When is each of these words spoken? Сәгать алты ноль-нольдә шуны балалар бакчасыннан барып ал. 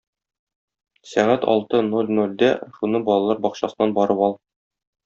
Сәгать 1.09 1.45
алты 1.53 1.83
ноль-нольдә 1.91 2.51
шуны 2.79 3.05
балалар 3.13 3.47
бакчасыннан 3.49 3.97
барып 4.01 4.27
ал. 4.31 4.41